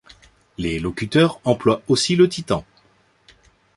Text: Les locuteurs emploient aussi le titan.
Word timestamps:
Les 0.57 0.79
locuteurs 0.79 1.39
emploient 1.43 1.83
aussi 1.87 2.15
le 2.15 2.27
titan. 2.27 2.65